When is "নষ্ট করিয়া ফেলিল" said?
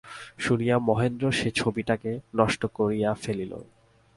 2.35-3.53